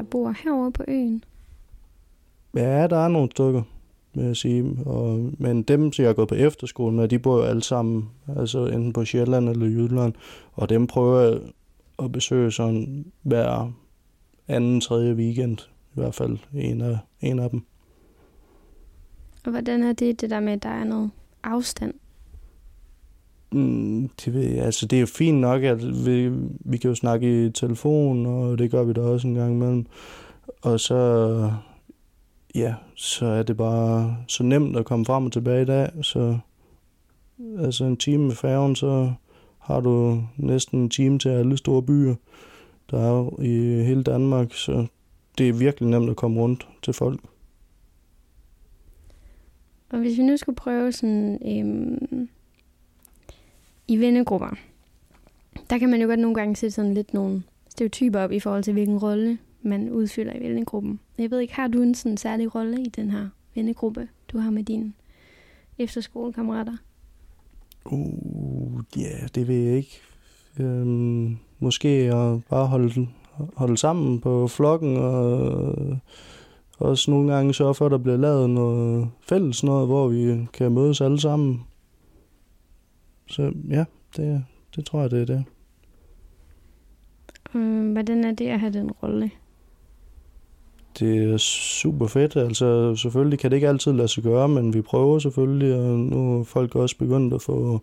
[0.10, 1.24] Bor herovre på øen?
[2.56, 3.62] Ja, der er nogle stykker,
[4.14, 4.78] vil jeg sige.
[4.86, 8.10] Og, men dem, som jeg har gået på efterskole med, de bor jo alle sammen,
[8.38, 10.14] altså enten på Sjælland eller Jylland.
[10.54, 11.40] Og dem prøver jeg
[12.00, 13.72] at besøge sådan hver
[14.48, 15.58] anden, tredje weekend.
[15.96, 17.62] I hvert fald en af, en af dem.
[19.46, 21.12] Og hvordan er det, det der med, at der er noget
[21.44, 21.94] afstand?
[23.52, 26.30] Mm, det, ved jeg, altså, det er jo fint nok, at vi,
[26.60, 29.86] vi kan jo snakke i telefon, og det gør vi da også en gang imellem.
[30.62, 31.52] Og så,
[32.56, 35.90] ja, så er det bare så nemt at komme frem og tilbage i dag.
[36.02, 36.38] Så
[37.60, 39.14] altså en time med færgen, så
[39.60, 42.16] har du næsten en time til alle store byer,
[42.92, 44.54] der er i hele Danmark.
[44.54, 44.88] Så
[45.38, 47.20] det er virkelig nemt at komme rundt til folk.
[49.90, 52.30] Og hvis vi nu skulle prøve sådan øhm,
[53.90, 54.50] i vennegrupper,
[55.70, 58.64] der kan man jo godt nogle gange sætte sådan lidt nogle stereotyper op i forhold
[58.64, 61.00] til, hvilken rolle man udfylder i vennegruppen.
[61.18, 64.52] Jeg ved ikke, har du en sådan særlig rolle i den her vennegruppe, du har
[64.52, 64.94] med dine
[65.78, 66.78] efterskolekammerater?
[67.86, 70.02] Uh, ja, yeah, det ved jeg ikke.
[70.60, 73.08] Øhm, måske at bare holde,
[73.56, 75.98] holde sammen på flokken, og øh,
[76.78, 80.72] også nogle gange sørge for, at der bliver lavet noget fælles noget, hvor vi kan
[80.72, 81.66] mødes alle sammen.
[83.30, 83.86] Så ja,
[84.18, 85.46] det, det tror jeg, det er det.
[87.56, 89.32] Øhm, hvordan er det at have den rolle?
[91.00, 92.36] Det er super fedt.
[92.36, 96.40] Altså, selvfølgelig kan det ikke altid lade sig gøre, men vi prøver selvfølgelig, og nu
[96.40, 97.82] er folk også begyndt at få,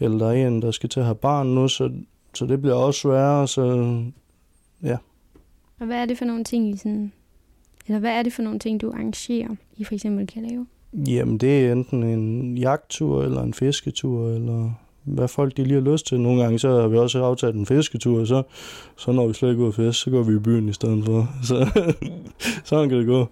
[0.00, 1.92] er en, der skal til at have barn nu, så,
[2.34, 3.64] så det bliver også sværere, så
[4.82, 4.96] ja.
[5.80, 7.12] Og hvad er det for nogle ting, I sådan,
[7.86, 10.66] eller hvad er det for nogle ting, du arrangerer, I for eksempel kan lave?
[10.94, 14.70] Jamen, det er enten en jagttur, eller en fisketur, eller
[15.04, 16.20] hvad folk de lige har lyst til.
[16.20, 18.42] Nogle gange så har vi også aftalt en fisketur, og så,
[18.96, 21.04] så når vi slet ikke ud og fisk, så går vi i byen i stedet
[21.04, 21.28] for.
[21.48, 21.70] Så
[22.64, 23.26] sådan kan det gå.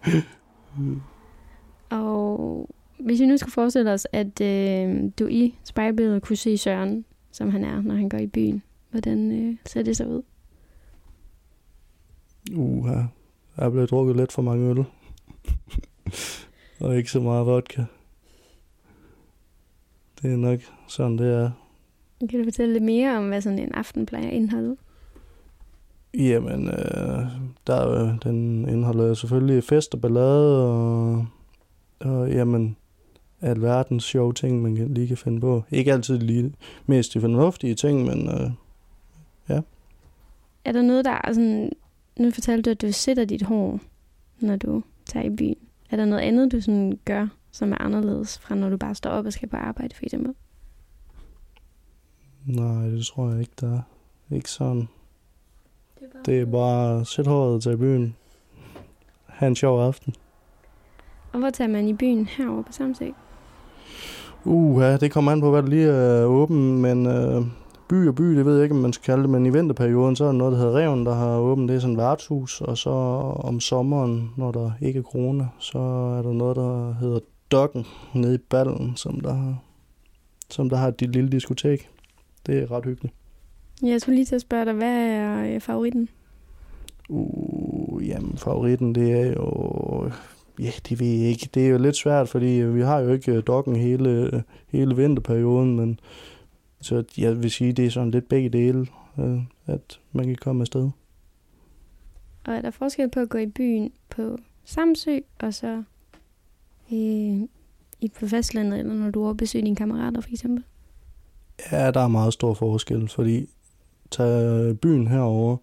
[1.91, 7.05] Og hvis vi nu skulle forestille os, at øh, du i spejlbilledet kunne se Søren,
[7.33, 10.23] som han er, når han går i byen, hvordan øh, ser det så ud?
[12.55, 12.93] Uha,
[13.57, 14.85] jeg er blevet drukket lidt for mange øl.
[16.83, 17.85] og ikke så meget vodka.
[20.23, 21.51] Det er nok sådan, det er.
[22.31, 24.77] Kan du fortælle lidt mere om, hvad sådan en aften plejer at indeholde?
[26.15, 27.27] Jamen, øh,
[27.67, 31.27] der er jo, den indeholder selvfølgelig fest og ballade, og,
[32.01, 32.77] og jamen,
[33.41, 35.65] alverdens sjove ting, man kan, lige kan finde på.
[35.71, 36.55] Ikke altid lige
[36.87, 38.51] mest de fornuftige ting, men øh,
[40.65, 41.73] Er der noget, der er sådan...
[42.19, 43.81] Nu fortalte du, at du sætter dit hår,
[44.41, 45.57] når du tager i byen.
[45.93, 49.11] Er der noget andet, du sådan gør, som er anderledes fra, når du bare står
[49.11, 50.35] op og skal på arbejde, for eksempel?
[52.47, 53.81] nej, det tror jeg ikke, der er.
[54.31, 54.89] Ikke sådan.
[56.27, 58.17] Det er bare at sætte håret til byen.
[59.27, 60.15] Ha' en sjov aften.
[61.33, 63.11] Og hvor tager man i byen herovre på Samsø?
[64.45, 67.43] Uh, ja, det kommer an på, hvad der lige er åben, men øh,
[67.93, 70.17] by og by, det ved jeg ikke, om man skal kalde det, men i vinterperioden,
[70.17, 71.69] så er der noget, der hedder Reven, der har åbent.
[71.69, 75.79] Det er sådan et værtshus, og så om sommeren, når der ikke er corona, så
[75.79, 77.19] er der noget, der hedder
[77.51, 79.63] Dokken nede i Ballen, som der har,
[80.51, 81.89] som der har et lille diskotek.
[82.47, 83.15] Det er ret hyggeligt.
[83.83, 86.09] Jeg skulle lige til at spørge dig, hvad er øh, favoritten?
[87.09, 90.11] Uh, jamen, favoritten, det er jo...
[90.59, 91.49] Ja, det ved jeg ikke.
[91.55, 95.77] Det er jo lidt svært, fordi vi har jo ikke øh, dokken hele, hele vinterperioden,
[95.77, 95.99] men
[96.83, 98.87] så jeg vil sige, det er sådan lidt begge dele,
[99.19, 100.91] øh, at man kan komme afsted.
[102.45, 105.83] Og er der forskel på at gå i byen på Samsø, og så
[106.93, 107.41] øh,
[108.01, 110.65] i på fastlandet, eller når du er besøger dine kammerater, for eksempel?
[111.73, 113.49] Ja, der er meget stor forskel, fordi
[114.11, 115.57] tager byen herover,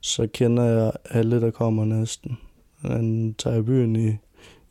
[0.00, 2.38] så kender jeg alle, der kommer næsten.
[2.82, 4.16] Men tager jeg byen i,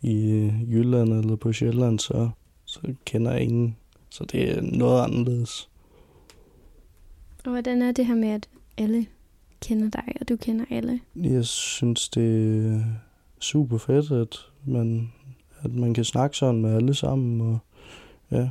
[0.01, 2.29] i Jylland eller på Sjælland, så,
[2.65, 3.75] så kender jeg ingen.
[4.09, 5.69] Så det er noget anderledes.
[7.45, 9.05] Og hvordan er det her med, at alle
[9.61, 10.99] kender dig, og du kender alle?
[11.15, 12.83] Jeg synes, det er
[13.39, 15.11] super fedt, at man,
[15.61, 17.59] at man kan snakke sådan med alle sammen, og
[18.31, 18.49] ja,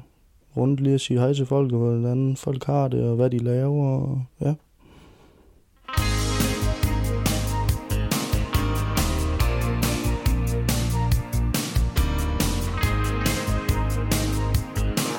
[0.56, 3.38] rundt lige at sige hej til folk, og hvordan folk har det, og hvad de
[3.38, 4.54] laver, og ja.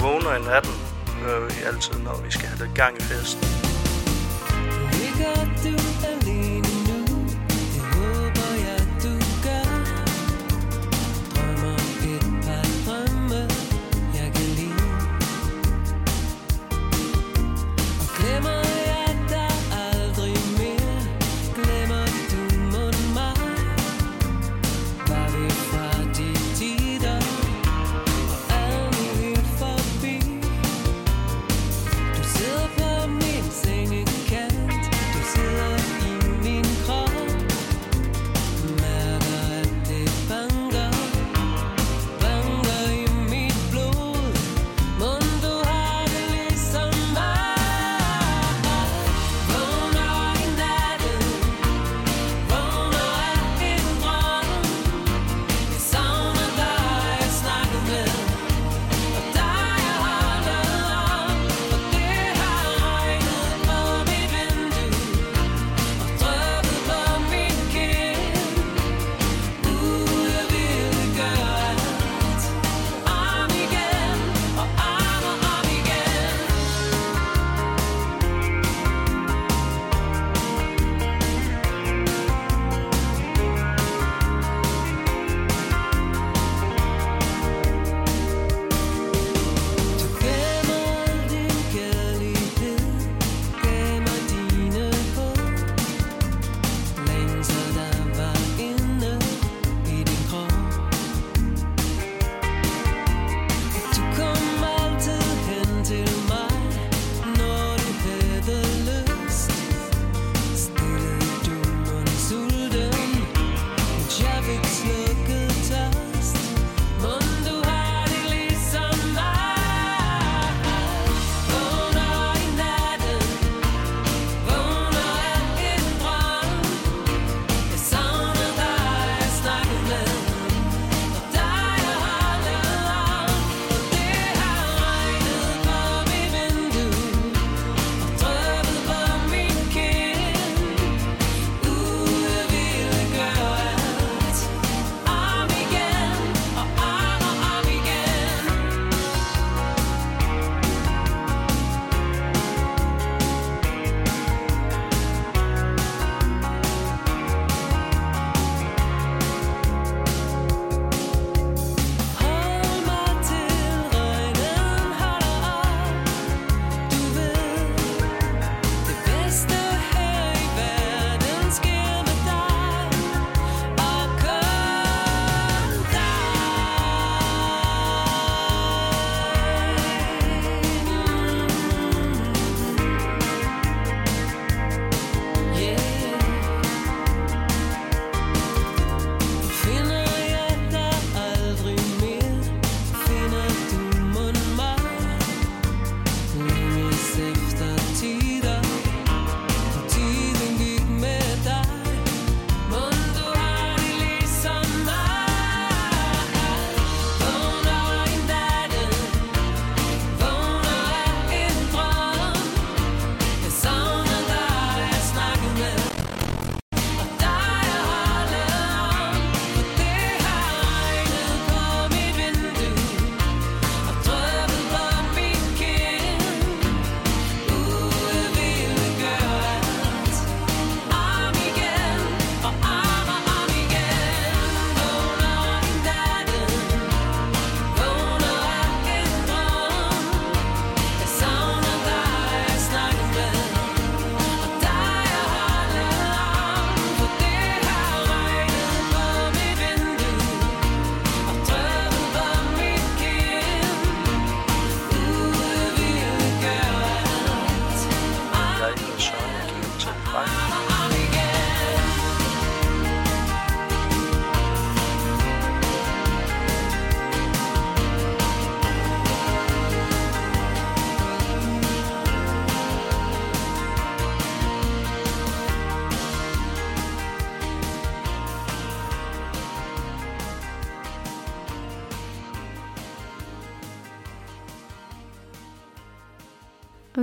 [0.01, 0.73] Vågner i natten,
[1.23, 3.64] hører vi altid, når vi skal have lidt gang i festen.
[5.25, 5.84] Ikke at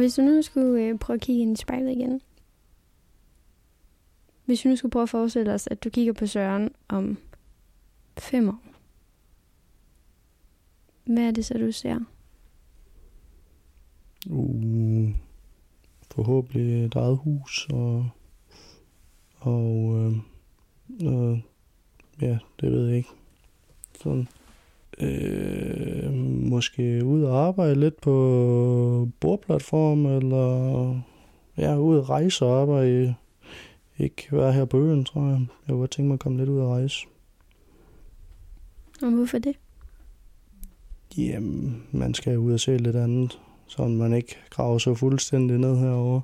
[0.03, 2.21] hvis du nu skulle øh, prøve at kigge ind i spejlet igen.
[4.45, 7.19] Hvis vi nu skulle prøve at forestille os, at du kigger på Søren om
[8.19, 8.63] fem år.
[11.05, 11.99] Hvad er det så, du ser?
[14.31, 15.11] Uh,
[16.11, 18.09] forhåbentlig et eget hus, og,
[19.39, 20.13] og øh,
[21.09, 21.39] øh,
[22.21, 23.11] ja, det ved jeg ikke.
[24.03, 24.29] Sådan,
[25.03, 26.13] øh,
[26.51, 31.01] måske ud og arbejde lidt på bordplatform, eller
[31.57, 33.15] ja, ud og rejse og arbejde.
[33.99, 35.47] Ikke være her på øen, tror jeg.
[35.69, 37.07] Jeg kunne tænke mig at komme lidt ud og rejse.
[39.03, 39.57] Og hvorfor det?
[41.19, 45.79] Jamen, man skal ud og se lidt andet, så man ikke graver så fuldstændig ned
[45.79, 46.21] herover.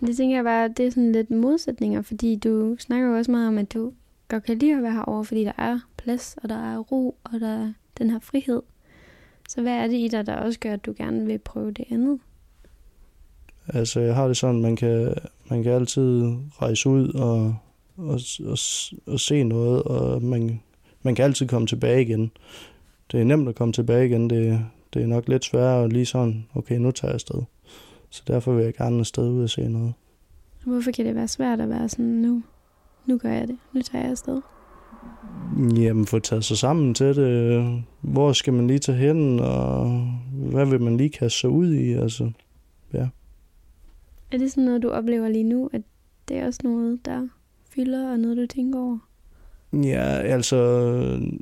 [0.00, 3.48] Det tænker jeg bare, det er sådan lidt modsætninger, fordi du snakker jo også meget
[3.48, 3.92] om, at du
[4.28, 7.40] godt kan lide at være herovre, fordi der er plads, og der er ro, og
[7.40, 8.62] der er den her frihed.
[9.48, 11.84] Så hvad er det i dig, der også gør, at du gerne vil prøve det
[11.90, 12.18] andet?
[13.68, 15.14] Altså, jeg har det sådan, man kan,
[15.50, 16.22] man kan altid
[16.62, 17.56] rejse ud og,
[17.96, 18.58] og, og,
[19.06, 20.60] og se noget, og man,
[21.02, 22.30] man kan altid komme tilbage igen.
[23.12, 24.30] Det er nemt at komme tilbage igen.
[24.30, 24.60] Det,
[24.94, 27.42] det er nok lidt sværere lige sådan, okay, nu tager jeg afsted.
[28.10, 29.94] Så derfor vil jeg gerne afsted ud og se noget.
[30.64, 32.42] Hvorfor kan det være svært at være sådan, nu,
[33.06, 34.40] nu gør jeg det, nu tager jeg afsted?
[35.76, 37.82] Jamen, få taget sig sammen til det.
[38.00, 39.90] Hvor skal man lige tage hen, og
[40.32, 41.92] hvad vil man lige kaste sig ud i?
[41.92, 42.30] Altså,
[42.92, 43.08] ja.
[44.32, 45.82] Er det sådan noget, du oplever lige nu, at
[46.28, 47.28] det er også noget, der
[47.74, 48.98] fylder, og noget, du tænker over?
[49.72, 50.56] Ja, altså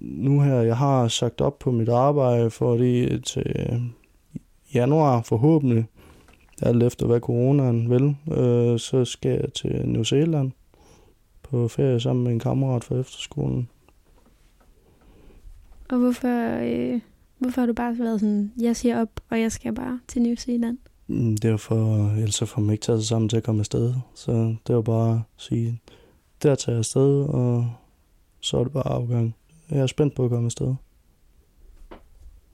[0.00, 3.80] nu her, jeg har sagt op på mit arbejde, fordi til
[4.74, 5.86] januar forhåbentlig,
[6.62, 10.50] alt efter hvad coronaen vil, øh, så skal jeg til New Zealand
[11.50, 13.68] på ferie sammen med en kammerat fra efterskolen.
[15.88, 17.00] Og hvorfor, øh,
[17.38, 20.34] hvorfor har du bare været sådan, jeg siger op, og jeg skal bare til New
[20.34, 20.78] Zealand?
[21.06, 23.60] Mm, Det var for, ellers så får man ikke taget sig sammen til at komme
[23.60, 23.94] afsted.
[24.14, 25.80] Så det var bare at sige,
[26.42, 27.70] der tager jeg afsted, og
[28.40, 29.34] så er det bare afgang.
[29.70, 30.74] Jeg er spændt på at komme afsted.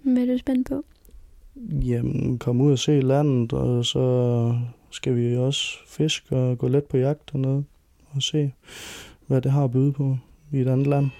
[0.03, 0.85] Hvad er du spændt på?
[1.71, 4.55] Jamen, komme ud og se landet, og så
[4.91, 7.65] skal vi også fiske og gå let på jagt dernede
[8.17, 8.53] og se,
[9.27, 10.19] hvad det har at byde på
[10.53, 11.11] i et andet land.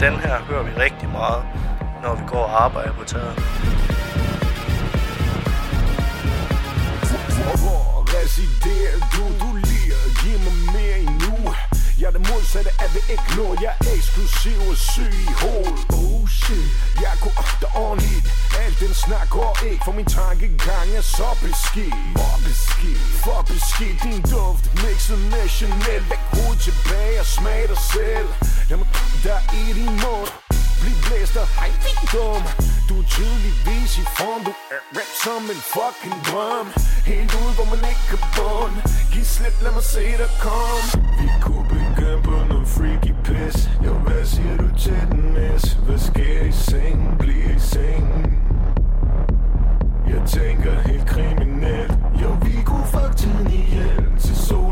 [0.00, 1.44] Den her hører vi rigtig meget,
[2.02, 3.67] når vi går og arbejder på taget.
[12.54, 15.84] Jeg er det modsatte ikke nå Jeg er eksklusiv og syg i hovedet.
[16.00, 16.70] Oh shit.
[17.04, 18.26] Jeg kunne ofte ordentligt.
[18.62, 21.94] Alt den snak går ikke For min tankegang er så beskidt.
[22.18, 23.02] Hvor beskidt?
[23.24, 23.98] For beskidt.
[24.02, 26.02] Din duft Mixet med Chanel.
[26.10, 28.28] Læg hovedet tilbage og smag dig selv.
[28.70, 28.86] Jamen,
[29.24, 30.30] der er i din mund.
[30.80, 32.42] Bliv blæst og hej, din dum.
[32.88, 34.40] Du er tydeligvis i form.
[34.48, 36.68] Du er rap som en fucking drøm.
[37.12, 38.74] Helt ud, hvor man ikke kan bund
[39.12, 40.82] Giv slip, lad mig se dig kom
[41.20, 42.37] Vi kunne begynde på
[43.38, 45.72] pis Jo, hvad siger du til den mis?
[45.72, 47.16] Hvad sker i sengen?
[47.18, 48.38] Bliv i sengen
[50.08, 54.67] Jeg tænker helt kriminelt Jo, vi kunne fuck tiden ihjel Til solen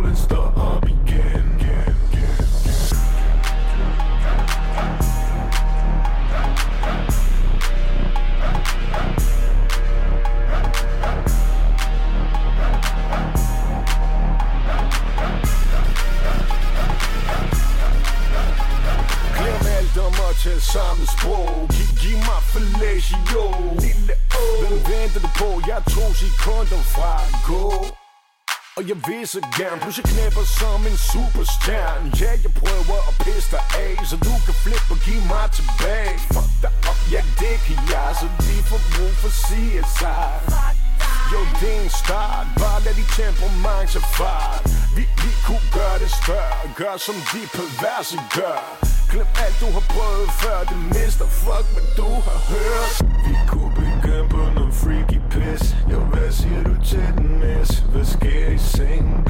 [20.47, 21.69] alt tale samme sprog.
[21.75, 23.45] Giv, giv mig fellatio.
[23.85, 25.49] Lille O Hvem venter du på?
[25.67, 27.67] Jeg er to sekunder fra at gå.
[28.77, 29.79] Og jeg vil så gerne.
[29.83, 32.07] Plus jeg knæpper som en superstjerne.
[32.21, 36.15] Ja, jeg prøver at pisse dig af Så du kan flippe og give mig tilbage.
[36.35, 38.09] Fuck dig op, ja det kan jeg.
[38.21, 40.17] Så de får brug for CSI
[41.33, 42.47] Jo, det er en start.
[42.63, 44.63] Bare lad dit temperament tage fart.
[44.97, 46.59] Vi, vi kunne gøre det større.
[46.81, 48.61] Gør som de perverse gør.
[49.11, 51.27] Glem alt du har prøvet før Det mister.
[51.27, 52.95] Fuck hvad du har hørt.
[53.27, 55.77] Vi kunne begynde på noget freaky piss.
[55.93, 57.71] Jo, hvad siger du til den mis?
[57.93, 59.26] Hvad sker i sengen?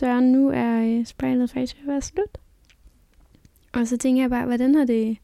[0.00, 2.38] Søren, nu er øh, spejlet faktisk ved at være slut.
[3.72, 5.16] Og så tænker jeg bare, hvordan har det,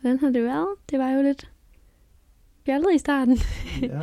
[0.00, 0.68] hvordan har det været?
[0.90, 1.50] Det var jo lidt
[2.66, 3.38] fjollet i starten.
[3.82, 4.00] Ja.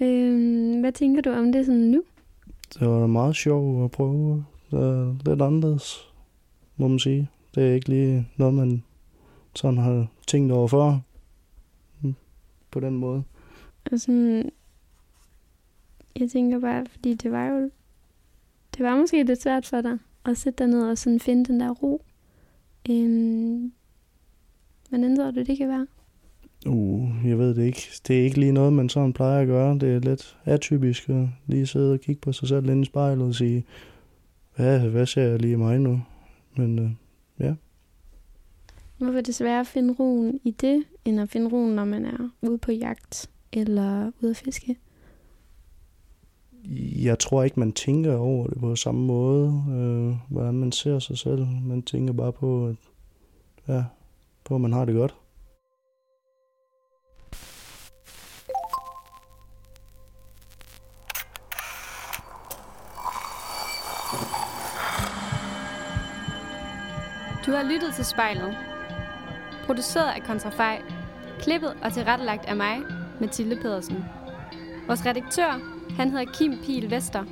[0.06, 2.02] øhm, hvad tænker du om det sådan nu?
[2.74, 4.44] Det var meget sjovt at prøve.
[4.70, 6.12] Det er lidt anderledes,
[6.76, 7.30] må man sige.
[7.54, 8.82] Det er ikke lige noget, man
[9.54, 10.98] sådan har tænkt over før.
[12.02, 12.14] Mm,
[12.70, 13.22] På den måde.
[13.92, 14.50] Og sådan,
[16.16, 17.70] jeg tænker bare, fordi det var jo,
[18.78, 21.60] det var måske lidt svært for dig at sætte dig ned og sådan finde den
[21.60, 22.04] der ro.
[22.90, 23.72] Øhm,
[24.88, 25.86] hvordan tror du, det kan være?
[26.66, 27.90] Uh, jeg ved det ikke.
[28.08, 29.78] Det er ikke lige noget, man sådan plejer at gøre.
[29.78, 33.26] Det er lidt atypisk at lige sidde og kigge på sig selv inde i spejlet
[33.26, 33.64] og sige,
[34.56, 36.00] hvad, hvad ser jeg lige mig nu?
[36.56, 36.90] Men øh,
[37.40, 37.54] ja,
[38.98, 42.06] Hvorfor er det sværere at finde roen i det, end at finde roen, når man
[42.06, 44.76] er ude på jagt eller ude at fiske?
[47.02, 51.18] Jeg tror ikke, man tænker over det på samme måde, øh, hvordan man ser sig
[51.18, 51.46] selv.
[51.62, 52.76] Man tænker bare på, at,
[53.68, 53.84] ja,
[54.44, 55.14] på, at man har det godt.
[67.46, 68.56] Du har lyttet til spejlet.
[69.66, 70.82] Produceret af Kontrafej.
[71.38, 72.78] Klippet og tilrettelagt af mig,
[73.20, 74.04] Mathilde Pedersen.
[74.86, 77.24] Vores redaktør, han hedder Kim Pil Vester.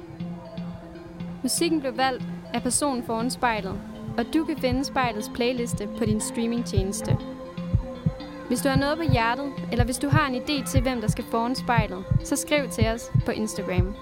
[1.43, 3.81] Musikken blev valgt af personen foran spejlet,
[4.19, 7.17] og du kan finde spejlets playliste på din streamingtjeneste.
[8.49, 11.09] Hvis du har noget på hjertet, eller hvis du har en idé til, hvem der
[11.09, 13.95] skal foran spejlet, så skriv til os på Instagram.